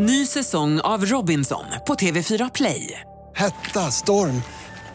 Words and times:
Ny 0.00 0.26
säsong 0.26 0.80
av 0.80 1.06
Robinson 1.06 1.64
på 1.86 1.94
TV4 1.94 2.50
Play. 2.54 3.00
Hetta, 3.36 3.80
storm, 3.80 4.42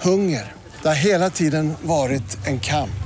hunger. 0.02 0.52
Det 0.82 0.88
har 0.88 0.96
hela 0.96 1.30
tiden 1.30 1.74
varit 1.82 2.48
en 2.48 2.60
kamp. 2.60 3.04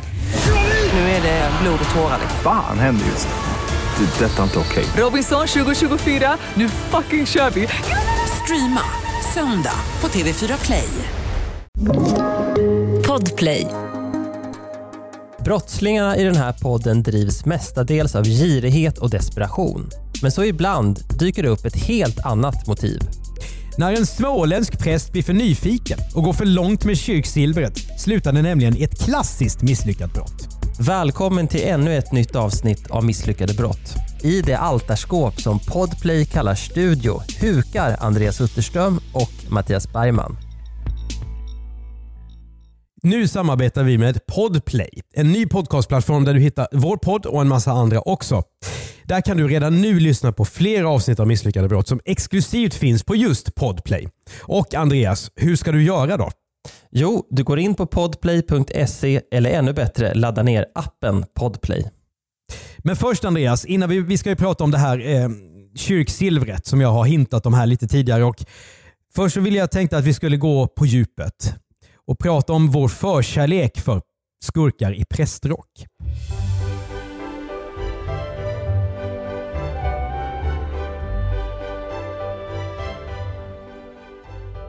Nu 0.94 1.00
är 1.00 1.22
det 1.22 1.52
blod 1.62 1.80
och 1.90 1.96
tårar. 1.96 2.20
Fan 2.44 2.80
händer 2.80 3.06
just 3.06 3.28
nu. 3.28 4.06
Det. 4.06 4.26
är 4.26 4.30
Detta 4.30 4.40
är 4.40 4.44
inte 4.44 4.60
okej. 4.60 4.86
Robinson 4.98 5.48
2024, 5.48 6.38
nu 6.54 6.70
fucking 6.70 7.26
kör 7.26 7.50
vi! 7.50 7.68
Streama 8.44 8.82
söndag 9.34 9.80
på 10.00 10.08
TV4 10.08 10.66
Play. 10.66 10.90
Podplay. 13.08 13.68
Brottslingarna 15.40 16.18
i 16.18 16.24
den 16.24 16.36
här 16.36 16.54
podden 16.54 17.04
drivs 17.04 17.46
mestadels 17.46 18.16
av 18.16 18.24
girighet 18.24 18.98
och 18.98 19.10
desperation. 19.10 19.90
Men 20.22 20.32
så 20.32 20.44
ibland 20.44 21.00
dyker 21.20 21.44
det 21.44 21.50
upp 21.50 21.66
ett 21.66 21.76
helt 21.76 22.26
annat 22.26 22.68
motiv. 22.68 23.00
När 23.78 23.94
en 23.94 24.06
småländsk 24.06 24.80
präst 24.80 25.12
blir 25.12 25.24
för 25.24 25.34
nyfiken 25.34 26.00
och 26.16 26.24
går 26.24 26.34
för 26.34 26.46
långt 26.46 26.86
med 26.86 26.98
kyrksilvret 26.98 28.00
slutar 28.00 28.34
det 28.34 28.42
nämligen 28.42 28.78
i 28.78 28.84
ett 28.84 29.00
klassiskt 29.00 29.62
misslyckat 29.62 30.14
brott. 30.14 30.48
Välkommen 30.80 31.48
till 31.48 31.62
ännu 31.64 31.98
ett 31.98 32.12
nytt 32.12 32.36
avsnitt 32.36 32.92
av 32.92 33.06
Misslyckade 33.06 33.54
brott. 33.54 33.96
I 34.24 34.42
det 34.42 34.58
altarskåp 34.58 35.42
som 35.42 35.60
Podplay 35.60 36.26
kallar 36.26 36.56
studio 36.56 37.22
hukar 37.42 37.98
Andreas 38.00 38.42
Utterström 38.42 39.00
och 39.14 39.32
Mattias 39.50 39.94
Bergman. 39.94 40.47
Nu 43.08 43.28
samarbetar 43.28 43.84
vi 43.84 43.98
med 43.98 44.26
Podplay, 44.26 44.90
en 45.14 45.32
ny 45.32 45.46
podcastplattform 45.46 46.26
där 46.26 46.34
du 46.34 46.40
hittar 46.40 46.68
vår 46.72 46.98
podd 46.98 47.26
och 47.26 47.42
en 47.42 47.48
massa 47.48 47.72
andra 47.72 48.02
också. 48.02 48.44
Där 49.04 49.22
kan 49.22 49.38
du 49.38 49.48
redan 49.48 49.82
nu 49.82 50.00
lyssna 50.00 50.32
på 50.32 50.46
flera 50.46 50.90
avsnitt 50.90 51.20
av 51.20 51.28
Misslyckade 51.28 51.68
brott 51.68 51.88
som 51.88 52.00
exklusivt 52.06 52.74
finns 52.74 53.04
på 53.04 53.16
just 53.16 53.56
Podplay. 53.56 54.08
Och 54.42 54.74
Andreas, 54.74 55.32
hur 55.36 55.56
ska 55.56 55.72
du 55.72 55.84
göra 55.84 56.18
då? 56.18 56.30
Jo, 56.92 57.28
du 57.30 57.44
går 57.44 57.60
in 57.60 57.76
på 57.76 57.86
podplay.se 57.86 59.22
eller 59.32 59.50
ännu 59.50 59.74
bättre 59.74 60.14
ladda 60.14 60.44
ner 60.44 60.66
appen 60.76 61.26
Podplay. 61.40 61.90
Men 62.78 62.96
först 62.96 63.26
Andreas, 63.26 63.66
innan 63.66 63.90
vi, 63.90 64.00
vi 64.00 64.18
ska 64.18 64.30
ju 64.30 64.36
prata 64.36 64.64
om 64.64 64.72
det 64.72 64.78
här 64.78 65.16
eh, 65.16 65.30
kyrksilvret 65.76 66.66
som 66.66 66.82
jag 66.82 66.90
har 66.90 67.06
hintat 67.06 67.46
om 67.46 67.54
här 67.54 67.66
lite 67.66 67.88
tidigare. 67.88 68.24
Och 68.24 68.44
först 69.16 69.34
så 69.34 69.42
ville 69.42 69.58
jag 69.58 69.72
tänkte 69.72 69.98
att 69.98 70.06
vi 70.06 70.14
skulle 70.14 70.38
gå 70.38 70.68
på 70.68 70.86
djupet 70.86 71.56
och 72.08 72.20
prata 72.20 72.54
om 72.54 72.68
vår 72.68 72.88
förkärlek 72.88 73.80
för 73.80 74.02
skurkar 74.44 74.94
i 74.94 75.06
prästrock. 75.06 75.86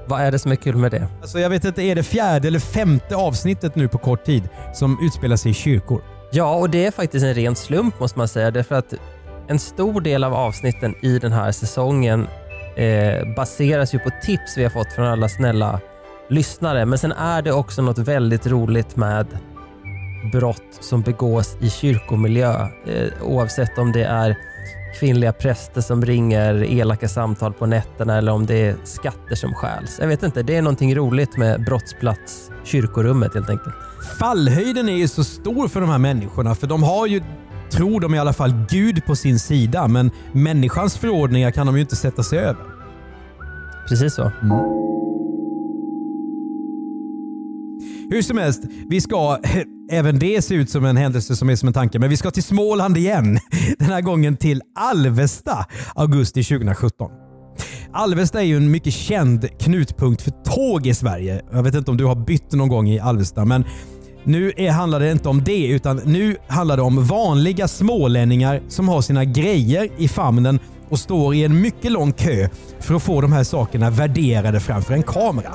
Vad 0.07 0.21
är 0.21 0.33
det 0.33 0.39
som 0.39 0.53
är 0.53 0.57
kul 0.57 0.77
med 0.77 0.91
det? 0.91 1.09
Alltså 1.21 1.39
jag 1.39 1.51
vet 1.51 1.65
inte, 1.65 1.83
är 1.83 1.95
det 1.95 2.03
fjärde 2.03 2.49
eller 2.49 2.59
femte 2.59 3.17
avsnittet 3.17 3.75
nu 3.75 3.89
på 3.89 3.99
kort 3.99 4.25
tid 4.25 4.49
som 4.75 4.99
utspelar 5.03 5.37
sig 5.37 5.51
i 5.51 5.55
kyrkor? 5.55 6.03
Ja, 6.33 6.55
och 6.55 6.71
det 6.71 6.87
är 6.87 6.91
faktiskt 6.91 7.25
en 7.25 7.35
ren 7.35 7.57
slump 7.57 8.01
måste 8.01 8.19
man 8.19 8.29
säga. 8.29 8.51
Därför 8.51 8.75
att 8.75 8.95
en 9.49 9.59
stor 9.59 10.01
del 10.01 10.25
av 10.25 10.35
avsnitten 10.35 10.95
i 11.03 11.19
den 11.19 11.33
här 11.33 11.53
säsongen 11.53 12.27
eh, 12.77 13.35
baseras 13.37 13.95
ju 13.95 13.99
på 13.99 14.11
tips 14.23 14.57
vi 14.57 14.63
har 14.63 14.71
fått 14.71 14.93
från 14.93 15.07
alla 15.07 15.29
snälla 15.29 15.81
lyssnare. 16.29 16.87
Men 16.87 16.99
sen 16.99 17.13
är 17.13 17.43
det 17.43 17.53
också 17.53 17.83
något 17.83 17.99
väldigt 17.99 18.47
roligt 18.47 18.97
med 18.97 19.27
brott 20.33 20.79
som 20.81 21.03
begås 21.03 21.57
i 21.61 21.71
kyrkomiljö. 21.71 22.69
Eh, 22.87 23.23
oavsett 23.23 23.79
om 23.79 23.93
det 23.93 24.05
är 24.05 24.37
kvinnliga 25.01 25.33
präster 25.33 25.81
som 25.81 26.05
ringer 26.05 26.65
elaka 26.65 27.09
samtal 27.09 27.53
på 27.53 27.67
nätterna 27.67 28.19
eller 28.19 28.33
om 28.33 28.47
det 28.47 28.67
är 28.67 28.77
skatter 28.85 29.35
som 29.35 29.55
stjäls. 29.55 29.97
Jag 30.01 30.09
vet 30.09 30.23
inte, 30.23 30.43
det 30.43 30.57
är 30.57 30.63
någonting 30.63 30.95
roligt 30.95 31.37
med 31.37 31.65
brottsplats, 31.65 32.51
kyrkorummet 32.65 33.35
helt 33.35 33.51
enkelt. 33.51 33.75
Fallhöjden 34.19 34.89
är 34.89 34.97
ju 34.97 35.09
så 35.09 35.25
stor 35.25 35.69
för 35.69 35.81
de 35.81 35.91
här 35.91 35.99
människorna 35.99 36.55
för 36.55 36.67
de 36.67 36.83
har 36.83 37.07
ju, 37.07 37.23
tror 37.71 38.01
de 38.01 38.15
i 38.15 38.19
alla 38.19 38.33
fall, 38.33 38.53
Gud 38.71 39.07
på 39.07 39.17
sin 39.17 39.39
sida 39.39 39.89
men 39.89 40.11
människans 40.33 40.97
förordningar 40.97 41.51
kan 41.51 41.67
de 41.67 41.75
ju 41.75 41.81
inte 41.81 41.97
sätta 41.97 42.23
sig 42.23 42.39
över. 42.39 42.65
Precis 43.89 44.15
så. 44.15 44.33
Hur 48.11 48.23
som 48.23 48.39
helst, 48.39 48.63
vi 48.89 49.01
ska, 49.01 49.39
även 49.91 50.19
det 50.19 50.43
ser 50.43 50.55
ut 50.55 50.71
som 50.71 50.85
en 50.85 50.97
händelse 50.97 51.37
som 51.37 51.51
är 51.51 51.57
som 51.57 51.67
en 51.67 51.73
tanke, 51.73 51.99
men 51.99 52.11
vi 52.11 52.17
ska 52.17 52.31
till 52.31 52.43
Småland 52.43 52.97
igen. 52.97 53.39
Den 53.79 53.89
här 53.89 54.01
gången 54.01 54.37
till 54.37 54.63
Alvesta, 54.79 55.67
augusti 55.95 56.45
2017. 56.45 57.11
Alvesta 57.93 58.41
är 58.41 58.45
ju 58.45 58.57
en 58.57 58.71
mycket 58.71 58.93
känd 58.93 59.59
knutpunkt 59.61 60.23
för 60.23 60.31
tåg 60.31 60.87
i 60.87 60.95
Sverige. 60.95 61.43
Jag 61.53 61.63
vet 61.63 61.75
inte 61.75 61.91
om 61.91 61.97
du 61.97 62.05
har 62.05 62.17
bytt 62.17 62.53
någon 62.53 62.69
gång 62.69 62.89
i 62.89 63.01
Alvesta, 63.01 63.45
men 63.45 63.65
nu 64.25 64.53
är, 64.57 64.71
handlar 64.71 65.01
det 65.01 65.13
inte 65.13 65.29
om 65.29 65.45
det, 65.45 65.67
utan 65.67 65.97
nu 66.05 66.37
handlar 66.49 66.77
det 66.77 66.83
om 66.83 67.05
vanliga 67.05 67.69
smålänningar 67.69 68.63
som 68.69 68.89
har 68.89 69.01
sina 69.01 69.25
grejer 69.25 69.89
i 69.97 70.09
famnen 70.09 70.59
och 70.89 70.99
står 70.99 71.35
i 71.35 71.45
en 71.45 71.61
mycket 71.61 71.93
lång 71.93 72.13
kö 72.13 72.49
för 72.81 72.95
att 72.95 73.03
få 73.03 73.21
de 73.21 73.33
här 73.33 73.45
sakerna 73.45 73.91
värderade 73.91 74.61
framför 74.61 74.95
en 74.95 75.03
kamera. 75.03 75.53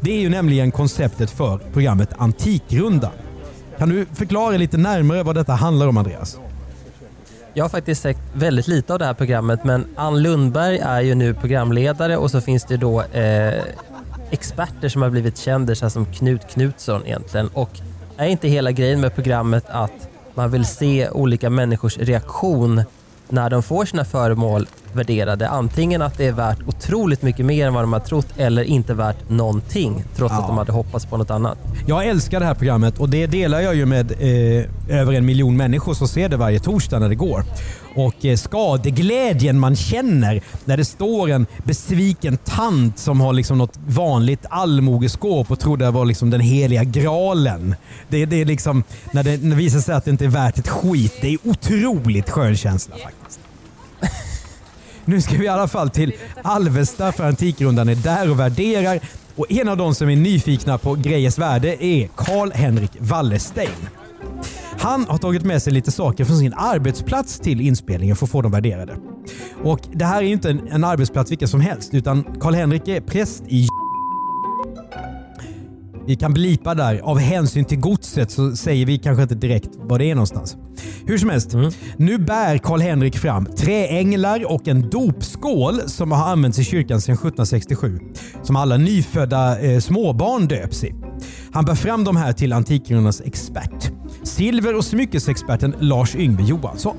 Det 0.00 0.10
är 0.12 0.20
ju 0.20 0.28
nämligen 0.28 0.70
konceptet 0.70 1.30
för 1.30 1.60
programmet 1.72 2.10
Antikrundan. 2.18 3.10
Kan 3.78 3.88
du 3.88 4.06
förklara 4.14 4.56
lite 4.56 4.76
närmare 4.76 5.22
vad 5.22 5.34
detta 5.34 5.52
handlar 5.52 5.86
om 5.86 5.96
Andreas? 5.96 6.38
Jag 7.54 7.64
har 7.64 7.68
faktiskt 7.68 8.02
sett 8.02 8.18
väldigt 8.34 8.68
lite 8.68 8.92
av 8.92 8.98
det 8.98 9.04
här 9.04 9.14
programmet 9.14 9.64
men 9.64 9.86
Ann 9.96 10.22
Lundberg 10.22 10.78
är 10.78 11.00
ju 11.00 11.14
nu 11.14 11.34
programledare 11.34 12.16
och 12.16 12.30
så 12.30 12.40
finns 12.40 12.64
det 12.64 12.76
då 12.76 13.02
eh, 13.02 13.62
experter 14.30 14.88
som 14.88 15.02
har 15.02 15.10
blivit 15.10 15.38
kändisar 15.38 15.88
som 15.88 16.06
Knut 16.06 16.40
Knutsson 16.52 17.06
egentligen. 17.06 17.48
Och 17.48 17.70
är 18.16 18.26
inte 18.26 18.48
hela 18.48 18.72
grejen 18.72 19.00
med 19.00 19.14
programmet 19.14 19.64
att 19.68 20.08
man 20.34 20.50
vill 20.50 20.64
se 20.64 21.08
olika 21.10 21.50
människors 21.50 21.98
reaktion 21.98 22.82
när 23.28 23.50
de 23.50 23.62
får 23.62 23.84
sina 23.84 24.04
föremål 24.04 24.66
värderade. 24.96 25.48
Antingen 25.48 26.02
att 26.02 26.18
det 26.18 26.26
är 26.26 26.32
värt 26.32 26.58
otroligt 26.66 27.22
mycket 27.22 27.46
mer 27.46 27.66
än 27.66 27.74
vad 27.74 27.82
de 27.82 27.92
har 27.92 28.00
trott 28.00 28.28
eller 28.36 28.62
inte 28.62 28.94
värt 28.94 29.30
någonting 29.30 30.04
trots 30.16 30.32
Ja. 30.34 30.40
att 30.40 30.46
de 30.48 30.58
hade 30.58 30.72
hoppats 30.72 31.06
på 31.06 31.16
något 31.16 31.30
annat. 31.30 31.58
Jag 31.86 32.06
älskar 32.06 32.40
det 32.40 32.46
här 32.46 32.54
programmet 32.54 32.98
och 32.98 33.08
det 33.08 33.26
delar 33.26 33.60
jag 33.60 33.74
ju 33.74 33.86
med 33.86 34.12
eh, 34.12 34.98
över 35.00 35.12
en 35.12 35.26
miljon 35.26 35.56
människor 35.56 35.94
som 35.94 36.08
ser 36.08 36.28
det 36.28 36.36
varje 36.36 36.58
torsdag 36.60 36.98
när 36.98 37.08
det 37.08 37.14
går. 37.14 37.44
Och 37.96 38.24
eh, 38.24 38.36
skadeglädjen 38.36 39.58
man 39.58 39.76
känner 39.76 40.42
när 40.64 40.76
det 40.76 40.84
står 40.84 41.30
en 41.30 41.46
besviken 41.64 42.36
tant 42.36 42.98
som 42.98 43.20
har 43.20 43.32
liksom 43.32 43.58
något 43.58 43.78
vanligt 43.86 44.46
allmogeskåp 44.50 45.50
och 45.50 45.58
trodde 45.60 45.84
det 45.84 45.90
var 45.90 46.04
liksom 46.04 46.30
den 46.30 46.40
heliga 46.40 46.84
graalen. 46.84 47.74
Det, 48.08 48.26
det 48.26 48.40
är 48.40 48.44
liksom, 48.44 48.84
när 49.12 49.22
det, 49.22 49.42
när 49.42 49.50
det 49.50 49.56
visar 49.56 49.80
sig 49.80 49.94
att 49.94 50.04
det 50.04 50.10
inte 50.10 50.24
är 50.24 50.28
värt 50.28 50.58
ett 50.58 50.68
skit. 50.68 51.12
Det 51.20 51.28
är 51.28 51.38
otroligt 51.44 52.30
skön 52.30 52.56
känsla 52.56 52.94
faktiskt. 53.04 53.40
Nu 55.04 55.20
ska 55.20 55.36
vi 55.36 55.44
i 55.44 55.48
alla 55.48 55.68
fall 55.68 55.90
till 55.90 56.12
Alvesta 56.42 57.12
för 57.12 57.24
Antikrundan 57.24 57.88
är 57.88 57.94
där 57.94 58.30
och 58.30 58.40
värderar. 58.40 59.00
Och 59.36 59.52
en 59.52 59.68
av 59.68 59.76
de 59.76 59.94
som 59.94 60.08
är 60.08 60.16
nyfikna 60.16 60.78
på 60.78 60.94
grejers 60.94 61.38
värde 61.38 61.84
är 61.84 62.08
Karl-Henrik 62.16 62.90
Wallerstein. 62.98 63.88
Han 64.78 65.06
har 65.08 65.18
tagit 65.18 65.44
med 65.44 65.62
sig 65.62 65.72
lite 65.72 65.90
saker 65.90 66.24
från 66.24 66.38
sin 66.38 66.54
arbetsplats 66.56 67.40
till 67.40 67.60
inspelningen 67.60 68.16
för 68.16 68.26
att 68.26 68.30
få 68.30 68.42
dem 68.42 68.52
värderade. 68.52 68.96
Och 69.62 69.80
Det 69.92 70.04
här 70.04 70.22
är 70.22 70.26
inte 70.26 70.50
en, 70.50 70.68
en 70.68 70.84
arbetsplats 70.84 71.30
vilken 71.30 71.48
som 71.48 71.60
helst 71.60 71.94
utan 71.94 72.24
Karl-Henrik 72.40 72.88
är 72.88 73.00
präst 73.00 73.42
i 73.48 73.68
vi 76.06 76.16
kan 76.16 76.32
blipa 76.32 76.74
där. 76.74 76.98
Av 76.98 77.18
hänsyn 77.18 77.64
till 77.64 77.80
godset 77.80 78.30
så 78.30 78.56
säger 78.56 78.86
vi 78.86 78.98
kanske 78.98 79.22
inte 79.22 79.34
direkt 79.34 79.68
var 79.76 79.98
det 79.98 80.10
är 80.10 80.14
någonstans. 80.14 80.56
Hur 81.06 81.18
som 81.18 81.30
helst, 81.30 81.54
nu 81.96 82.18
bär 82.18 82.58
Karl-Henrik 82.58 83.18
fram 83.18 83.46
träänglar 83.46 84.52
och 84.52 84.68
en 84.68 84.90
dopskål 84.90 85.80
som 85.86 86.12
har 86.12 86.26
använts 86.26 86.58
i 86.58 86.64
kyrkan 86.64 87.00
sedan 87.00 87.14
1767. 87.14 87.98
Som 88.42 88.56
alla 88.56 88.76
nyfödda 88.76 89.60
eh, 89.60 89.80
småbarn 89.80 90.48
döps 90.48 90.84
i. 90.84 90.94
Han 91.52 91.64
bär 91.64 91.74
fram 91.74 92.04
de 92.04 92.16
här 92.16 92.32
till 92.32 92.52
Antikrunans 92.52 93.20
expert. 93.20 93.92
Silver 94.22 94.76
och 94.76 94.84
smyckesexperten 94.84 95.74
Lars 95.80 96.14
Yngve 96.14 96.42
Johansson. 96.42 96.96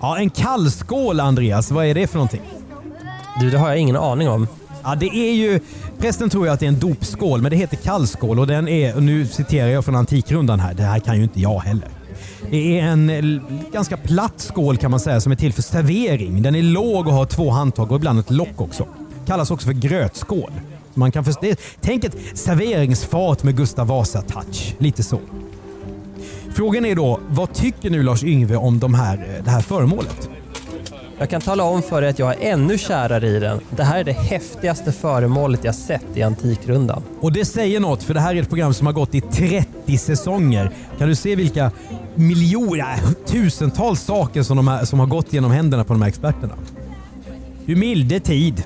Ja, 0.00 0.18
en 0.18 0.30
kallskål 0.30 1.20
Andreas. 1.20 1.70
Vad 1.70 1.86
är 1.86 1.94
det 1.94 2.06
för 2.06 2.16
någonting? 2.16 2.42
Du, 3.40 3.50
det 3.50 3.58
har 3.58 3.68
jag 3.68 3.78
ingen 3.78 3.96
aning 3.96 4.28
om. 4.28 4.46
Ja, 4.84 4.94
det 4.94 5.06
är 5.06 5.32
ju... 5.34 5.60
Prästen 5.98 6.30
tror 6.30 6.46
ju 6.46 6.52
att 6.52 6.60
det 6.60 6.66
är 6.66 6.68
en 6.68 6.78
dopskål, 6.78 7.42
men 7.42 7.50
det 7.50 7.56
heter 7.56 7.76
kallskål 7.76 8.38
och 8.38 8.46
den 8.46 8.68
är, 8.68 9.00
nu 9.00 9.26
citerar 9.26 9.68
jag 9.68 9.84
från 9.84 9.96
Antikrundan 9.96 10.60
här, 10.60 10.74
det 10.74 10.82
här 10.82 10.98
kan 10.98 11.16
ju 11.16 11.22
inte 11.22 11.40
jag 11.40 11.60
heller. 11.60 11.88
Det 12.50 12.80
är 12.80 12.84
en 12.84 13.10
eh, 13.10 13.42
ganska 13.72 13.96
platt 13.96 14.34
skål 14.40 14.76
kan 14.76 14.90
man 14.90 15.00
säga 15.00 15.20
som 15.20 15.32
är 15.32 15.36
till 15.36 15.52
för 15.52 15.62
servering. 15.62 16.42
Den 16.42 16.54
är 16.54 16.62
låg 16.62 17.06
och 17.06 17.12
har 17.12 17.24
två 17.26 17.50
handtag 17.50 17.92
och 17.92 17.96
ibland 17.96 18.18
ett 18.18 18.30
lock 18.30 18.60
också. 18.60 18.86
Kallas 19.26 19.50
också 19.50 19.66
för 19.66 19.72
grötskål. 19.74 20.52
Man 20.94 21.12
kan 21.12 21.24
först- 21.24 21.40
det, 21.40 21.60
tänk 21.80 22.04
ett 22.04 22.16
serveringsfat 22.34 23.42
med 23.42 23.56
Gustav 23.56 23.86
Vasa-touch. 23.86 24.74
Lite 24.78 25.02
så. 25.02 25.20
Frågan 26.54 26.84
är 26.84 26.94
då, 26.94 27.20
vad 27.28 27.54
tycker 27.54 27.90
nu 27.90 28.02
Lars 28.02 28.24
Yngve 28.24 28.56
om 28.56 28.78
de 28.78 28.94
här, 28.94 29.14
eh, 29.38 29.44
det 29.44 29.50
här 29.50 29.60
föremålet? 29.60 30.28
Jag 31.18 31.30
kan 31.30 31.40
tala 31.40 31.64
om 31.64 31.82
för 31.82 32.00
dig 32.00 32.10
att 32.10 32.18
jag 32.18 32.32
är 32.32 32.52
ännu 32.52 32.78
kärare 32.78 33.28
i 33.28 33.38
den. 33.38 33.60
Det 33.70 33.82
här 33.82 34.00
är 34.00 34.04
det 34.04 34.12
häftigaste 34.12 34.92
föremålet 34.92 35.64
jag 35.64 35.74
sett 35.74 36.06
i 36.14 36.22
Antikrundan. 36.22 37.02
Och 37.20 37.32
det 37.32 37.44
säger 37.44 37.80
något 37.80 38.02
för 38.02 38.14
det 38.14 38.20
här 38.20 38.34
är 38.34 38.42
ett 38.42 38.48
program 38.48 38.74
som 38.74 38.86
har 38.86 38.94
gått 38.94 39.14
i 39.14 39.20
30 39.20 39.98
säsonger. 39.98 40.70
Kan 40.98 41.08
du 41.08 41.14
se 41.14 41.36
vilka 41.36 41.70
miljoner, 42.14 42.96
tusentals 43.26 44.00
saker 44.00 44.42
som, 44.42 44.68
här, 44.68 44.84
som 44.84 45.00
har 45.00 45.06
gått 45.06 45.32
genom 45.32 45.50
händerna 45.50 45.84
på 45.84 45.92
de 45.92 46.02
här 46.02 46.08
experterna? 46.08 46.54
Hur 47.66 47.76
milde 47.76 48.20
tid. 48.20 48.64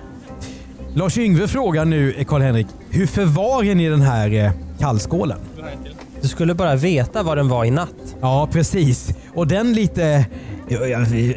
Lars 0.95 1.19
Yngve 1.19 1.49
frågar 1.49 1.85
nu, 1.85 2.25
Karl-Henrik, 2.25 2.67
hur 2.91 3.07
förvarar 3.07 3.75
ni 3.75 3.89
den 3.89 4.03
här 4.03 4.35
eh, 4.35 4.51
kallskålen? 4.79 5.39
Du 6.21 6.29
skulle 6.29 6.55
bara 6.55 6.77
veta 6.77 7.23
var 7.23 7.37
den 7.37 7.49
var 7.49 7.65
i 7.65 7.71
natt. 7.71 8.17
Ja, 8.21 8.49
precis. 8.53 9.09
Och 9.35 9.47
den 9.47 9.73
lite 9.73 10.05
eh, 10.05 10.25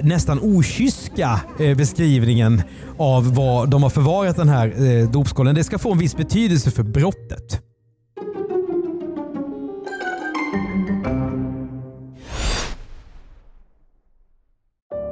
nästan 0.04 0.40
okyska 0.42 1.42
eh, 1.60 1.78
beskrivningen 1.78 2.62
av 2.98 3.36
var 3.36 3.68
de 3.68 3.84
har 3.84 3.90
förvarat 3.90 4.36
den 4.36 4.50
här 4.50 4.68
eh, 4.68 5.10
dopskålen, 5.10 5.56
det 5.56 5.64
ska 5.64 5.80
få 5.80 5.92
en 5.92 5.98
viss 5.98 6.18
betydelse 6.18 6.72
för 6.72 6.84
brottet. 6.84 7.62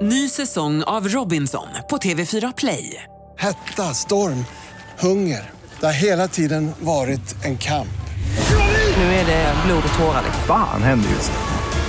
Ny 0.01 0.29
säsong 0.29 0.83
av 0.83 1.07
Robinson 1.07 1.67
på 1.89 1.97
TV4 1.97 2.53
Play. 2.57 3.03
Hetta, 3.37 3.83
storm, 3.83 4.45
hunger. 4.99 5.49
Det 5.79 5.85
har 5.85 5.93
hela 5.93 6.27
tiden 6.27 6.71
varit 6.79 7.45
en 7.45 7.57
kamp. 7.57 7.87
Nu 8.97 9.03
är 9.03 9.25
det 9.25 9.53
blod 9.65 9.83
och 9.87 9.99
tårar. 9.99 10.23
Fan 10.47 10.83
händer 10.83 11.09
just 11.09 11.31
nu. 11.31 11.46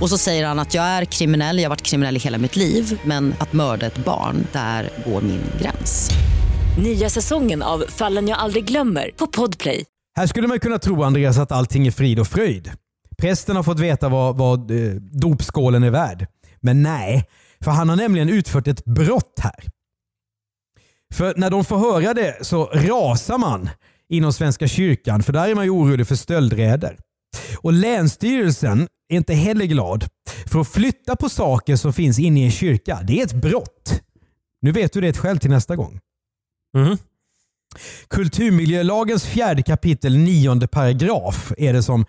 Och 0.00 0.08
så 0.10 0.18
säger 0.18 0.46
han 0.46 0.58
att 0.58 0.74
jag 0.74 0.84
är 0.84 1.04
kriminell, 1.04 1.58
jag 1.58 1.64
har 1.64 1.70
varit 1.70 1.82
kriminell 1.82 2.16
i 2.16 2.18
hela 2.18 2.38
mitt 2.38 2.56
liv 2.56 3.00
men 3.04 3.34
att 3.38 3.52
mörda 3.52 3.86
ett 3.86 4.04
barn, 4.04 4.46
där 4.52 4.90
går 5.06 5.20
min 5.20 5.42
gräns. 5.60 6.10
Nya 6.82 7.10
säsongen 7.10 7.62
av 7.62 7.84
Fallen 7.88 8.28
jag 8.28 8.38
aldrig 8.38 8.64
glömmer 8.64 9.10
på 9.16 9.26
Podplay. 9.26 9.84
Här 10.16 10.26
skulle 10.26 10.48
man 10.48 10.60
kunna 10.60 10.78
tro 10.78 11.02
Andreas 11.02 11.38
att 11.38 11.52
allting 11.52 11.86
är 11.86 11.90
frid 11.90 12.18
och 12.18 12.26
fröjd. 12.26 12.70
Prästen 13.18 13.56
har 13.56 13.62
fått 13.62 13.80
veta 13.80 14.08
vad, 14.08 14.36
vad 14.36 14.70
eh, 14.70 14.92
dopskålen 15.00 15.82
är 15.82 15.90
värd. 15.90 16.26
Men 16.60 16.82
nej, 16.82 17.24
för 17.64 17.70
han 17.70 17.88
har 17.88 17.96
nämligen 17.96 18.28
utfört 18.28 18.68
ett 18.68 18.84
brott 18.84 19.38
här. 19.40 19.64
För 21.14 21.34
när 21.36 21.50
de 21.50 21.64
får 21.64 21.78
höra 21.78 22.14
det 22.14 22.46
så 22.46 22.64
rasar 22.64 23.38
man 23.38 23.70
inom 24.08 24.32
Svenska 24.32 24.68
kyrkan, 24.68 25.22
för 25.22 25.32
där 25.32 25.48
är 25.48 25.54
man 25.54 25.64
ju 25.64 25.70
orolig 25.70 26.06
för 26.06 26.14
stöldräder. 26.14 26.96
Och 27.56 27.72
Länsstyrelsen 27.72 28.88
är 29.08 29.16
inte 29.16 29.34
heller 29.34 29.64
glad. 29.64 30.04
För 30.46 30.60
att 30.60 30.68
flytta 30.68 31.16
på 31.16 31.28
saker 31.28 31.76
som 31.76 31.92
finns 31.92 32.18
inne 32.18 32.40
i 32.40 32.44
en 32.44 32.50
kyrka, 32.50 33.00
det 33.04 33.20
är 33.20 33.24
ett 33.26 33.42
brott. 33.42 34.00
Nu 34.62 34.72
vet 34.72 34.92
du 34.92 35.00
det 35.00 35.16
själv 35.16 35.38
till 35.38 35.50
nästa 35.50 35.76
gång. 35.76 36.00
Mhm. 36.76 36.98
Kulturmiljölagens 38.08 39.24
fjärde 39.24 39.62
kapitel 39.62 40.16
nionde 40.16 40.68
paragraf 40.68 41.52
är 41.58 41.72
det 41.72 41.82
som 41.82 42.04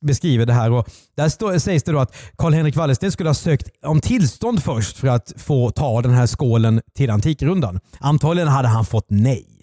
beskriver 0.00 0.46
det 0.46 0.52
här. 0.52 0.70
Och 0.70 0.88
där 1.16 1.28
står, 1.28 1.58
sägs 1.58 1.82
det 1.82 1.92
då 1.92 1.98
att 1.98 2.16
Karl-Henrik 2.38 2.76
Wallersten 2.76 3.12
skulle 3.12 3.28
ha 3.28 3.34
sökt 3.34 3.68
om 3.82 4.00
tillstånd 4.00 4.62
först 4.62 4.98
för 4.98 5.08
att 5.08 5.32
få 5.36 5.70
ta 5.70 6.02
den 6.02 6.14
här 6.14 6.26
skålen 6.26 6.80
till 6.96 7.10
Antikrundan. 7.10 7.80
Antagligen 7.98 8.48
hade 8.48 8.68
han 8.68 8.84
fått 8.84 9.06
nej. 9.08 9.53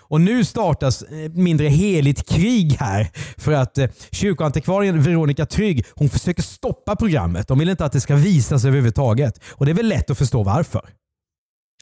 Och 0.00 0.20
nu 0.20 0.44
startas 0.44 1.02
ett 1.02 1.36
mindre 1.36 1.68
heligt 1.68 2.28
krig 2.28 2.76
här 2.80 3.10
för 3.38 3.52
att 3.52 3.78
eh, 3.78 3.86
kyrkoantikvarien 4.10 5.02
Veronica 5.02 5.46
Trygg 5.46 5.86
hon 5.94 6.08
försöker 6.08 6.42
stoppa 6.42 6.96
programmet. 6.96 7.48
De 7.48 7.58
vill 7.58 7.68
inte 7.68 7.84
att 7.84 7.92
det 7.92 8.00
ska 8.00 8.16
visas 8.16 8.64
överhuvudtaget. 8.64 9.40
Och 9.52 9.66
det 9.66 9.72
är 9.72 9.76
väl 9.76 9.88
lätt 9.88 10.10
att 10.10 10.18
förstå 10.18 10.42
varför. 10.42 10.82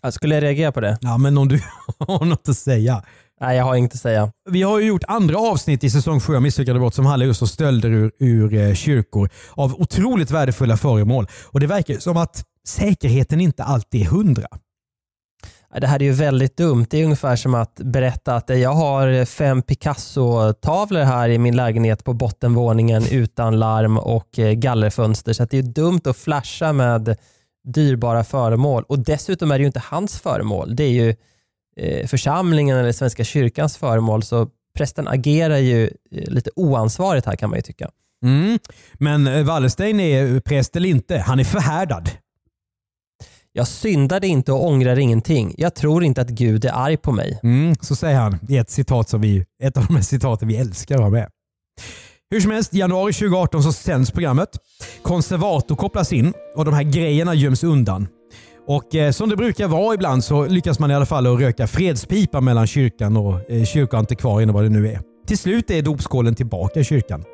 Jag 0.03 0.15
skulle 0.15 0.35
jag 0.35 0.43
reagera 0.43 0.73
på 0.73 0.81
det? 0.81 0.99
Ja, 1.01 1.19
men 1.19 1.39
om 1.39 1.49
du 1.49 1.61
har 1.99 2.25
något 2.25 2.49
att 2.49 2.57
säga. 2.57 3.03
Nej, 3.41 3.57
jag 3.57 3.65
har 3.65 3.75
inget 3.75 3.93
att 3.95 4.01
säga. 4.01 4.33
Vi 4.51 4.63
har 4.63 4.79
ju 4.79 4.87
gjort 4.87 5.05
andra 5.09 5.39
avsnitt 5.39 5.85
i 5.85 5.91
säsong 5.91 6.21
7 6.21 6.37
av 6.37 6.43
Misslyckade 6.43 6.79
brott 6.79 6.95
som 6.95 7.07
handlar 7.07 7.27
just 7.27 7.43
om 7.43 7.49
stölder 7.49 7.91
ur, 7.91 8.13
ur 8.19 8.55
eh, 8.55 8.75
kyrkor 8.75 9.31
av 9.51 9.75
otroligt 9.81 10.31
värdefulla 10.31 10.77
föremål. 10.77 11.27
Och 11.45 11.61
Det 11.61 11.67
verkar 11.67 11.99
som 11.99 12.17
att 12.17 12.45
säkerheten 12.69 13.41
inte 13.41 13.65
alltid 13.65 14.01
är 14.01 14.05
hundra. 14.05 14.49
Det 15.81 15.87
här 15.87 16.03
är 16.03 16.05
ju 16.05 16.13
väldigt 16.13 16.57
dumt. 16.57 16.87
Det 16.91 16.99
är 16.99 17.05
ungefär 17.05 17.37
som 17.37 17.55
att 17.55 17.75
berätta 17.75 18.37
att 18.37 18.51
eh, 18.51 18.59
jag 18.59 18.73
har 18.73 19.25
fem 19.25 19.63
Picasso-tavlor 19.63 21.03
här 21.03 21.29
i 21.29 21.39
min 21.39 21.57
lägenhet 21.57 22.05
på 22.05 22.13
bottenvåningen 22.13 23.05
utan 23.11 23.59
larm 23.59 23.99
och 23.99 24.39
eh, 24.39 24.53
gallerfönster. 24.53 25.33
Så 25.33 25.43
att 25.43 25.51
det 25.51 25.59
är 25.59 25.63
dumt 25.63 26.01
att 26.05 26.17
flasha 26.17 26.73
med 26.73 27.17
dyrbara 27.65 28.25
föremål. 28.25 28.85
Och 28.89 28.99
Dessutom 28.99 29.51
är 29.51 29.59
det 29.59 29.63
ju 29.63 29.67
inte 29.67 29.83
hans 29.85 30.21
föremål. 30.21 30.77
Det 30.77 30.85
är 30.85 30.91
ju 30.91 31.15
eh, 31.77 32.07
församlingen 32.07 32.79
eller 32.79 32.93
Svenska 32.93 33.25
kyrkans 33.25 33.77
föremål. 33.77 34.23
Så 34.23 34.49
prästen 34.77 35.09
agerar 35.09 35.59
ju 35.59 35.91
lite 36.11 36.51
oansvarigt 36.57 37.27
här 37.27 37.37
kan 37.37 37.51
man 37.51 37.59
ju 37.59 37.63
tycka. 37.63 37.91
Mm. 38.25 38.59
Men 38.95 39.47
Wallerstein 39.47 40.01
är 40.01 40.41
präst 40.41 40.77
eller 40.77 40.89
inte, 40.89 41.19
han 41.19 41.41
är 41.41 41.45
förhärdad. 41.45 42.11
Jag 43.55 43.69
syndade 43.69 44.27
inte 44.27 44.53
och 44.53 44.67
ångrar 44.67 44.99
ingenting. 44.99 45.55
Jag 45.59 45.75
tror 45.75 46.05
inte 46.05 46.21
att 46.21 46.29
Gud 46.29 46.65
är 46.65 46.73
arg 46.73 46.97
på 46.97 47.13
mig. 47.13 47.41
Mm, 47.43 47.77
så 47.81 47.97
säger 47.97 48.19
han 48.19 48.39
i 48.49 48.57
ett 48.57 48.71
citat 48.71 49.09
som 49.09 49.21
vi, 49.21 49.45
ett 49.63 49.77
av 49.77 49.87
de 49.87 49.95
här 49.95 50.03
citaten 50.03 50.49
vi 50.49 50.57
älskar 50.57 50.95
att 50.95 51.01
ha 51.03 51.11
med. 51.11 51.29
Hur 52.31 52.41
som 52.41 52.51
helst, 52.51 52.75
i 52.75 52.79
januari 52.79 53.13
2018 53.13 53.63
så 53.63 53.73
sänds 53.73 54.11
programmet. 54.11 54.49
Konservator 55.03 55.77
kopplas 55.77 56.13
in 56.13 56.33
och 56.57 56.65
de 56.65 56.75
här 56.75 56.83
grejerna 56.83 57.35
göms 57.35 57.65
undan. 57.65 58.09
Och 58.67 58.95
eh, 58.95 59.11
Som 59.11 59.29
det 59.31 59.37
brukar 59.37 59.69
vara 59.69 59.95
ibland 59.95 60.25
så 60.25 60.47
lyckas 60.47 60.79
man 60.79 60.91
i 60.91 60.95
alla 60.95 61.07
fall 61.07 61.27
att 61.27 61.41
röka 61.41 61.67
fredspipa 61.67 62.41
mellan 62.41 62.67
kyrkan 62.67 63.17
och 63.17 63.51
eh, 63.51 63.65
kyrkoantikvarien 63.65 64.49
och 64.49 64.55
vad 64.55 64.65
det 64.65 64.69
nu 64.69 64.89
är. 64.89 65.01
Till 65.27 65.39
slut 65.39 65.71
är 65.71 65.83
dopskålen 65.83 66.35
tillbaka 66.35 66.81
i 66.81 66.85
kyrkan. 66.85 67.25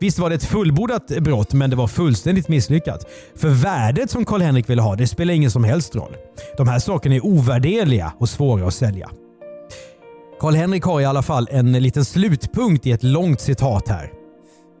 Visst 0.00 0.18
var 0.18 0.28
det 0.30 0.34
ett 0.34 0.44
fullbordat 0.44 1.06
brott, 1.06 1.52
men 1.52 1.70
det 1.70 1.76
var 1.76 1.86
fullständigt 1.86 2.48
misslyckat. 2.48 3.06
För 3.36 3.48
värdet 3.48 4.10
som 4.10 4.24
Karl-Henrik 4.24 4.70
ville 4.70 4.82
ha, 4.82 4.96
det 4.96 5.06
spelar 5.06 5.34
ingen 5.34 5.50
som 5.50 5.64
helst 5.64 5.96
roll. 5.96 6.16
De 6.56 6.68
här 6.68 6.78
sakerna 6.78 7.14
är 7.14 7.26
ovärderliga 7.26 8.12
och 8.18 8.28
svåra 8.28 8.66
att 8.66 8.74
sälja. 8.74 9.10
Karl-Henrik 10.40 10.82
har 10.82 11.00
i 11.00 11.04
alla 11.04 11.22
fall 11.22 11.48
en 11.50 11.72
liten 11.72 12.04
slutpunkt 12.04 12.86
i 12.86 12.92
ett 12.92 13.02
långt 13.02 13.40
citat 13.40 13.88
här. 13.88 14.12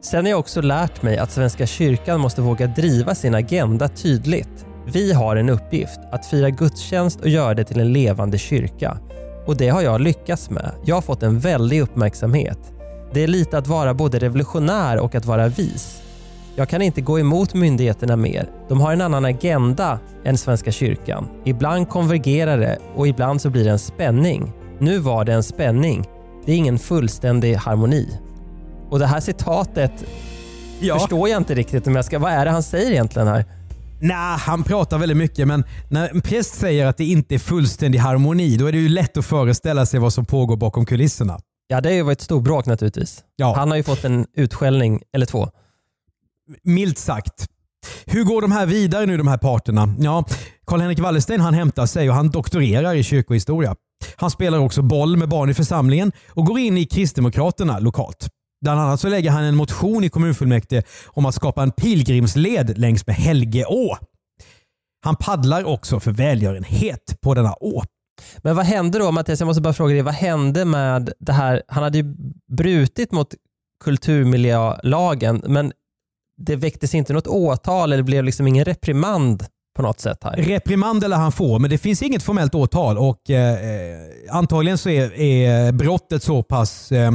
Sen 0.04 0.24
har 0.24 0.30
jag 0.30 0.38
också 0.40 0.60
lärt 0.60 1.02
mig 1.02 1.18
att 1.18 1.32
Svenska 1.32 1.66
kyrkan 1.66 2.20
måste 2.20 2.40
våga 2.42 2.66
driva 2.66 3.14
sin 3.14 3.34
agenda 3.34 3.88
tydligt. 3.88 4.66
Vi 4.92 5.12
har 5.12 5.36
en 5.36 5.48
uppgift, 5.48 6.00
att 6.12 6.26
fira 6.26 6.50
gudstjänst 6.50 7.20
och 7.20 7.28
göra 7.28 7.54
det 7.54 7.64
till 7.64 7.80
en 7.80 7.92
levande 7.92 8.38
kyrka. 8.38 8.98
Och 9.46 9.56
det 9.56 9.68
har 9.68 9.82
jag 9.82 10.00
lyckats 10.00 10.50
med. 10.50 10.70
Jag 10.84 10.94
har 10.94 11.02
fått 11.02 11.22
en 11.22 11.38
väldig 11.38 11.80
uppmärksamhet. 11.80 12.58
Det 13.12 13.22
är 13.22 13.26
lite 13.28 13.58
att 13.58 13.66
vara 13.66 13.94
både 13.94 14.18
revolutionär 14.18 14.98
och 14.98 15.14
att 15.14 15.24
vara 15.24 15.48
vis. 15.48 16.02
Jag 16.56 16.68
kan 16.68 16.82
inte 16.82 17.00
gå 17.00 17.18
emot 17.18 17.54
myndigheterna 17.54 18.16
mer. 18.16 18.50
De 18.68 18.80
har 18.80 18.92
en 18.92 19.00
annan 19.00 19.24
agenda 19.24 19.98
än 20.24 20.38
Svenska 20.38 20.70
kyrkan. 20.72 21.28
Ibland 21.44 21.88
konvergerar 21.88 22.58
det 22.58 22.78
och 22.94 23.08
ibland 23.08 23.40
så 23.40 23.50
blir 23.50 23.64
det 23.64 23.70
en 23.70 23.78
spänning. 23.78 24.52
Nu 24.78 24.98
var 24.98 25.24
det 25.24 25.32
en 25.32 25.42
spänning. 25.42 26.04
Det 26.46 26.52
är 26.52 26.56
ingen 26.56 26.78
fullständig 26.78 27.54
harmoni. 27.54 28.18
Och 28.90 28.98
det 28.98 29.06
här 29.06 29.20
citatet 29.20 29.92
förstår 30.92 31.28
jag 31.28 31.40
inte 31.40 31.54
riktigt. 31.54 31.86
Om 31.86 31.96
jag 31.96 32.04
ska, 32.04 32.18
vad 32.18 32.32
är 32.32 32.44
det 32.44 32.50
han 32.50 32.62
säger 32.62 32.90
egentligen 32.90 33.28
här? 33.28 33.44
Nej, 34.00 34.38
han 34.38 34.62
pratar 34.62 34.98
väldigt 34.98 35.18
mycket 35.18 35.48
men 35.48 35.64
när 35.88 36.08
en 36.08 36.20
präst 36.20 36.54
säger 36.54 36.86
att 36.86 36.96
det 36.96 37.04
inte 37.04 37.34
är 37.34 37.38
fullständig 37.38 37.98
harmoni 37.98 38.56
då 38.56 38.66
är 38.66 38.72
det 38.72 38.78
ju 38.78 38.88
lätt 38.88 39.16
att 39.16 39.24
föreställa 39.24 39.86
sig 39.86 40.00
vad 40.00 40.12
som 40.12 40.24
pågår 40.24 40.56
bakom 40.56 40.86
kulisserna. 40.86 41.40
Ja, 41.70 41.80
det 41.80 41.88
har 41.88 41.94
ju 41.94 42.02
varit 42.02 42.18
ett 42.18 42.24
storbråk 42.24 42.66
naturligtvis. 42.66 43.24
Ja. 43.36 43.54
Han 43.56 43.70
har 43.70 43.76
ju 43.76 43.82
fått 43.82 44.04
en 44.04 44.26
utskällning, 44.36 45.02
eller 45.12 45.26
två. 45.26 45.50
Milt 46.62 46.98
sagt. 46.98 47.46
Hur 48.06 48.24
går 48.24 48.42
de 48.42 48.52
här 48.52 48.66
vidare 48.66 49.06
nu 49.06 49.16
de 49.16 49.28
här 49.28 49.38
parterna? 49.38 49.94
Ja, 49.98 50.24
Karl-Henrik 50.66 50.98
Wallerstein 50.98 51.40
han 51.40 51.54
hämtar 51.54 51.86
sig 51.86 52.08
och 52.08 52.14
han 52.14 52.30
doktorerar 52.30 52.94
i 52.94 53.02
kyrkohistoria. 53.02 53.76
Han 54.16 54.30
spelar 54.30 54.58
också 54.58 54.82
boll 54.82 55.16
med 55.16 55.28
barn 55.28 55.50
i 55.50 55.54
församlingen 55.54 56.12
och 56.28 56.46
går 56.46 56.58
in 56.58 56.78
i 56.78 56.86
Kristdemokraterna 56.86 57.78
lokalt. 57.78 58.28
Bland 58.60 58.80
annat 58.80 59.00
så 59.00 59.08
lägger 59.08 59.30
han 59.30 59.44
en 59.44 59.56
motion 59.56 60.04
i 60.04 60.08
kommunfullmäktige 60.08 60.82
om 61.06 61.26
att 61.26 61.34
skapa 61.34 61.62
en 61.62 61.70
pilgrimsled 61.70 62.78
längs 62.78 63.06
med 63.06 63.16
Helgeå. 63.16 63.96
Han 65.04 65.16
paddlar 65.16 65.64
också 65.64 66.00
för 66.00 66.12
välgörenhet 66.12 67.20
på 67.20 67.34
denna 67.34 67.54
å. 67.60 67.82
Men 68.38 68.56
vad 68.56 68.66
hände 68.66 68.98
då 68.98 69.10
Mattias, 69.10 69.40
jag 69.40 69.46
måste 69.46 69.62
bara 69.62 69.72
fråga 69.72 69.94
dig, 69.94 70.02
vad 70.02 70.14
hände 70.14 70.64
med 70.64 71.12
det 71.18 71.32
här? 71.32 71.62
Han 71.68 71.82
hade 71.82 71.98
ju 71.98 72.14
brutit 72.56 73.12
mot 73.12 73.34
kulturmiljölagen 73.84 75.42
men 75.46 75.72
det 76.38 76.56
väcktes 76.56 76.94
inte 76.94 77.12
något 77.12 77.26
åtal 77.26 77.92
eller 77.92 78.02
blev 78.02 78.24
liksom 78.24 78.46
ingen 78.46 78.64
reprimand 78.64 79.46
på 79.76 79.82
något 79.82 80.00
sätt 80.00 80.24
här? 80.24 80.36
Reprimand 80.36 81.04
eller 81.04 81.16
han 81.16 81.32
får, 81.32 81.58
men 81.58 81.70
det 81.70 81.78
finns 81.78 82.02
inget 82.02 82.22
formellt 82.22 82.54
åtal 82.54 82.98
och 82.98 83.30
eh, 83.30 83.98
antagligen 84.30 84.78
så 84.78 84.88
är, 84.88 85.20
är 85.20 85.72
brottet 85.72 86.22
så 86.22 86.42
pass 86.42 86.92
eh, 86.92 87.10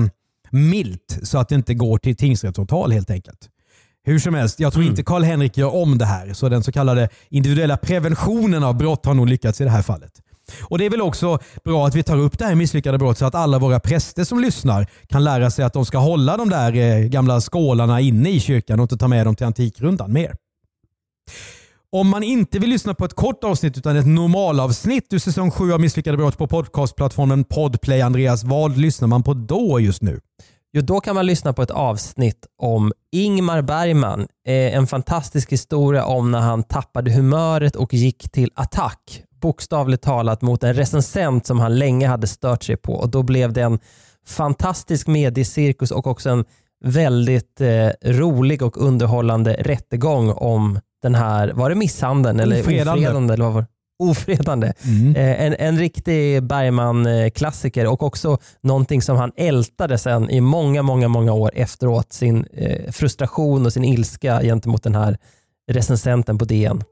milt 0.50 1.20
så 1.24 1.38
att 1.38 1.50
det 1.50 1.56
inte 1.56 1.74
går 1.74 1.98
till 1.98 2.16
tingsrättsåtal 2.16 2.92
helt 2.92 3.12
enkelt. 3.12 3.50
Hur 4.06 4.20
som 4.20 4.34
helst, 4.34 4.60
jag 4.60 4.74
tror 4.74 4.86
inte 4.86 5.04
Karl-Henrik 5.04 5.58
gör 5.58 5.76
om 5.76 5.98
det 5.98 6.06
här, 6.06 6.34
så 6.34 6.50
den 6.50 6.64
så 6.64 6.72
kallade 6.72 7.10
individuella 7.30 7.78
preventionen 7.78 8.64
av 8.64 8.78
brott 8.78 9.06
har 9.06 9.14
nog 9.14 9.28
lyckats 9.28 9.62
i 9.62 9.64
det 9.64 9.70
här 9.70 9.82
fallet. 9.82 10.12
Och 10.62 10.78
Det 10.78 10.86
är 10.86 10.90
väl 10.90 11.02
också 11.02 11.40
bra 11.64 11.88
att 11.88 11.96
vi 11.96 12.04
tar 12.04 12.18
upp 12.18 12.40
det 12.40 12.46
här 12.46 12.56
misslyckade 12.56 12.98
brott 12.98 13.18
så 13.18 13.26
att 13.26 13.36
alla 13.36 13.60
våra 13.60 13.80
präster 13.80 14.24
som 14.24 14.40
lyssnar 14.40 14.88
kan 15.08 15.24
lära 15.24 15.52
sig 15.52 15.66
att 15.66 15.74
de 15.74 15.86
ska 15.86 15.98
hålla 15.98 16.38
de 16.38 16.50
där 16.50 16.76
eh, 16.76 17.00
gamla 17.08 17.42
skålarna 17.42 18.02
inne 18.02 18.30
i 18.30 18.40
kyrkan 18.40 18.80
och 18.80 18.84
inte 18.84 18.98
ta 18.98 19.08
med 19.08 19.28
dem 19.28 19.36
till 19.36 19.46
Antikrundan 19.46 20.14
mer. 20.14 20.36
Om 21.92 22.08
man 22.08 22.24
inte 22.24 22.60
vill 22.60 22.70
lyssna 22.70 22.94
på 22.94 23.06
ett 23.06 23.14
kort 23.14 23.44
avsnitt 23.44 23.78
utan 23.78 23.96
ett 23.96 24.08
normalavsnitt 24.08 25.14
ur 25.14 25.20
säsong 25.20 25.52
7 25.52 25.74
av 25.74 25.80
Misslyckade 25.80 26.18
brott 26.18 26.38
på 26.38 26.48
podcastplattformen 26.48 27.44
Podplay, 27.44 28.02
Andreas, 28.02 28.44
vad 28.44 28.78
lyssnar 28.78 29.08
man 29.08 29.24
på 29.24 29.34
då 29.34 29.80
just 29.80 30.02
nu? 30.02 30.20
Jo, 30.74 30.82
då 30.82 31.00
kan 31.00 31.16
man 31.16 31.26
lyssna 31.26 31.54
på 31.54 31.62
ett 31.62 31.72
avsnitt 31.72 32.48
om 32.58 32.92
Ingmar 33.12 33.62
Bergman. 33.62 34.20
Eh, 34.48 34.76
en 34.76 34.88
fantastisk 34.88 35.52
historia 35.52 36.06
om 36.06 36.32
när 36.32 36.40
han 36.40 36.64
tappade 36.64 37.12
humöret 37.12 37.76
och 37.76 37.94
gick 37.94 38.32
till 38.32 38.52
attack, 38.56 39.24
bokstavligt 39.44 40.04
talat 40.04 40.42
mot 40.42 40.64
en 40.64 40.74
recensent 40.74 41.46
som 41.46 41.60
han 41.60 41.76
länge 41.76 42.08
hade 42.08 42.28
stört 42.28 42.64
sig 42.64 42.78
på. 42.78 42.94
Och 42.94 43.10
Då 43.10 43.24
blev 43.24 43.54
det 43.54 43.62
en 43.62 43.80
fantastisk 44.28 45.08
mediecirkus 45.08 45.92
och 45.92 46.08
också 46.08 46.30
en 46.30 46.46
väldigt 46.84 47.62
eh, 47.62 47.90
rolig 48.06 48.62
och 48.62 48.78
underhållande 48.78 49.54
rättegång 49.54 50.32
om 50.32 50.80
den 51.02 51.16
här, 51.16 51.52
var 51.54 51.70
det 51.70 51.76
misshandeln 51.76 52.40
eller 52.40 52.60
Ofredande. 52.60 52.92
ofredande? 52.92 53.34
Eller 53.34 53.46
vad 53.46 53.54
var 53.54 53.62
det? 53.62 53.68
Ofredande. 54.04 54.74
Mm. 54.84 55.16
Eh, 55.16 55.46
en, 55.46 55.56
en 55.60 55.78
riktig 55.80 56.44
Bergman-klassiker 56.44 57.88
och 57.88 58.04
också 58.04 58.38
någonting 58.62 59.02
som 59.02 59.18
han 59.18 59.32
ältade 59.36 59.98
sen 59.98 60.30
i 60.30 60.42
många, 60.42 60.82
många, 60.82 61.08
många 61.08 61.34
år 61.34 61.52
efteråt. 61.54 62.14
Sin 62.14 62.46
eh, 62.54 62.92
frustration 62.92 63.66
och 63.66 63.74
sin 63.74 63.84
ilska 63.84 64.42
gentemot 64.42 64.84
den 64.84 64.96
här 64.96 65.18
recensenten 65.72 66.38
på 66.38 66.46
DN. 66.46 66.84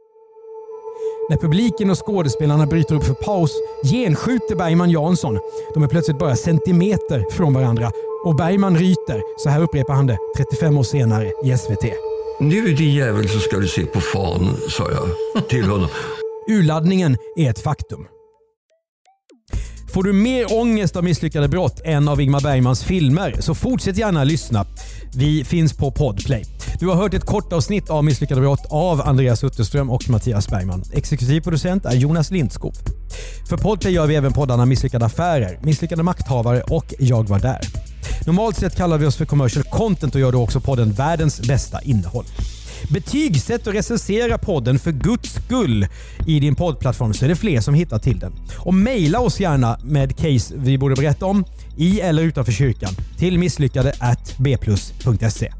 När 1.32 1.38
publiken 1.38 1.90
och 1.90 2.06
skådespelarna 2.06 2.66
bryter 2.66 2.96
upp 2.96 3.04
för 3.04 3.14
paus 3.14 3.52
genskjuter 3.84 4.56
Bergman 4.56 4.90
Jansson. 4.90 5.40
De 5.74 5.84
är 5.84 5.88
plötsligt 5.88 6.20
bara 6.20 6.36
centimeter 6.36 7.26
från 7.32 7.54
varandra 7.54 7.92
och 8.26 8.36
Bergman 8.36 8.78
ryter. 8.78 9.22
Så 9.44 9.50
här 9.50 9.62
upprepar 9.62 9.94
han 9.94 10.08
det 10.08 10.18
35 10.38 10.78
år 10.78 10.84
senare 10.84 11.32
i 11.44 11.58
SVT. 11.58 11.84
Nu 12.40 12.74
din 12.74 12.94
jävel 12.94 13.30
så 13.30 13.40
ska 13.40 13.58
du 13.58 13.68
se 13.68 13.86
på 13.86 14.02
fan, 14.02 14.58
sa 14.70 14.90
jag 14.92 15.48
till 15.48 15.66
honom. 15.66 15.88
Urladdningen 16.50 17.18
är 17.38 17.50
ett 17.50 17.60
faktum. 17.60 18.06
Får 19.94 20.04
du 20.04 20.14
mer 20.14 20.60
ångest 20.60 20.96
av 20.96 21.04
misslyckade 21.04 21.48
brott 21.48 21.82
än 21.86 22.08
av 22.08 22.22
Ingmar 22.22 22.42
Bergmans 22.42 22.84
filmer 22.84 23.36
så 23.40 23.56
fortsätt 23.56 23.98
gärna 23.98 24.24
lyssna. 24.24 24.66
Vi 25.16 25.44
finns 25.44 25.78
på 25.78 25.92
Podplay. 25.92 26.46
Du 26.80 26.88
har 26.88 26.96
hört 26.96 27.13
ett 27.13 27.25
kort 27.25 27.54
avsnitt 27.54 27.90
av 27.90 28.04
Misslyckade 28.04 28.42
brott 28.42 28.66
av 28.70 29.01
Andreas 29.01 29.44
Utterström 29.44 29.90
och 29.90 30.10
Mattias 30.10 30.48
Bergman. 30.48 30.84
Exekutiv 30.94 31.42
producent 31.42 31.86
är 31.86 31.96
Jonas 31.96 32.32
Lindskog. 32.32 32.74
För 33.50 33.58
Podplay 33.58 33.94
gör 33.94 34.08
vi 34.08 34.16
även 34.16 34.34
poddarna 34.34 34.66
Misslyckade 34.66 35.06
affärer, 35.06 35.60
Misslyckade 35.63 36.04
makthavare 36.04 36.62
och 36.62 36.94
Jag 37.00 37.30
var 37.30 37.40
där. 37.40 37.60
Normalt 38.25 38.58
sett 38.58 38.75
kallar 38.75 38.98
vi 38.98 39.06
oss 39.06 39.16
för 39.16 39.25
commercial 39.25 39.63
content 39.63 40.16
och 40.16 40.22
gör 40.22 40.32
då 40.32 40.44
också 40.44 40.60
podden 40.60 40.92
världens 40.92 41.42
bästa 41.42 41.82
innehåll. 41.82 42.25
Betygsätt 42.90 43.68
och 43.68 43.74
recensera 43.74 44.38
podden 44.38 44.80
för 44.80 44.92
guds 44.92 45.34
skull 45.34 45.88
i 46.28 46.40
din 46.40 46.56
poddplattform 46.56 47.13
så 47.13 47.25
är 47.25 47.30
det 47.30 47.36
fler 47.36 47.62
som 47.62 47.74
hittar 47.74 48.00
till 48.00 48.20
den. 48.20 48.34
Och 48.58 48.74
mejla 48.74 49.20
oss 49.20 49.40
gärna 49.40 49.80
med 49.84 50.18
case 50.18 50.54
vi 50.58 50.78
borde 50.78 50.96
berätta 50.96 51.25
om 51.25 51.46
i 51.78 52.01
eller 52.01 52.24
utanför 52.24 52.51
kyrkan 52.51 52.92
till 53.18 53.40
misslyckade 53.40 53.94
at 54.00 54.38
bplus.se. 54.38 55.51